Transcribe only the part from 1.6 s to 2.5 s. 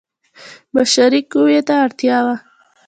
ته اړتیا وه.